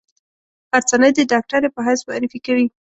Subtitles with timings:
[0.71, 2.65] غرڅنۍ د ډاکټرې په حیث معرفي کوي.